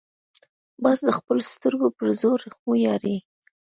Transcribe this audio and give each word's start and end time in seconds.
باز 0.83 0.99
د 1.07 1.09
خپلو 1.17 1.41
سترګو 1.53 1.87
پر 1.97 2.07
زور 2.21 2.39
ویاړي 2.69 3.17